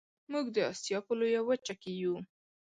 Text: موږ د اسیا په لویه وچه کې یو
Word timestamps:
موږ 0.31 0.45
د 0.55 0.57
اسیا 0.71 0.99
په 1.07 1.13
لویه 1.19 1.41
وچه 1.47 1.73
کې 1.81 1.91
یو 2.01 2.15